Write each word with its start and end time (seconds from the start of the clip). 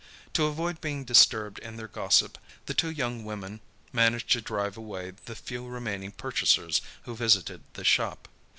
To 0.33 0.45
avoid 0.47 0.81
being 0.81 1.03
disturbed 1.05 1.59
in 1.59 1.77
their 1.77 1.87
gossip, 1.87 2.39
the 2.65 2.73
two 2.73 2.89
young 2.89 3.23
woman 3.23 3.61
managed 3.93 4.31
to 4.31 4.41
drive 4.41 4.75
away 4.75 5.11
the 5.25 5.35
few 5.35 5.67
remaining 5.67 6.11
purchasers 6.11 6.81
who 7.03 7.15
visited 7.15 7.61
the 7.73 7.83
shop. 7.83 8.27